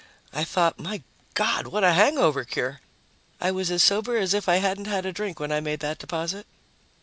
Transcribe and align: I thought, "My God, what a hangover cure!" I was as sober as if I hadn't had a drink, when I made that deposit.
I 0.33 0.43
thought, 0.43 0.79
"My 0.79 1.03
God, 1.35 1.67
what 1.67 1.83
a 1.83 1.93
hangover 1.93 2.43
cure!" 2.43 2.79
I 3.39 3.51
was 3.51 3.69
as 3.69 3.83
sober 3.83 4.17
as 4.17 4.33
if 4.33 4.49
I 4.49 4.55
hadn't 4.55 4.87
had 4.87 5.05
a 5.05 5.13
drink, 5.13 5.39
when 5.39 5.51
I 5.51 5.59
made 5.59 5.79
that 5.81 5.99
deposit. 5.99 6.47